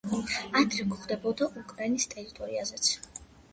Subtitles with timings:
[0.59, 2.93] ადრე გვხვდებოდა უკრაინის ტერიტორიაზეც.